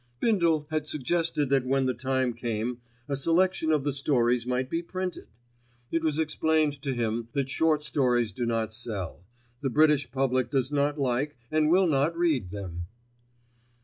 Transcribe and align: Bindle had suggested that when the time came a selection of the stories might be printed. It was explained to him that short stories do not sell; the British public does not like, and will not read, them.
Bindle 0.19 0.65
had 0.71 0.87
suggested 0.87 1.51
that 1.51 1.63
when 1.67 1.85
the 1.85 1.93
time 1.93 2.33
came 2.33 2.81
a 3.07 3.15
selection 3.15 3.71
of 3.71 3.83
the 3.83 3.93
stories 3.93 4.47
might 4.47 4.67
be 4.67 4.81
printed. 4.81 5.27
It 5.91 6.01
was 6.03 6.17
explained 6.17 6.81
to 6.81 6.95
him 6.95 7.27
that 7.33 7.49
short 7.51 7.83
stories 7.83 8.31
do 8.31 8.47
not 8.47 8.73
sell; 8.73 9.23
the 9.61 9.69
British 9.69 10.09
public 10.11 10.49
does 10.49 10.71
not 10.71 10.97
like, 10.97 11.37
and 11.51 11.69
will 11.69 11.85
not 11.85 12.17
read, 12.17 12.49
them. 12.49 12.87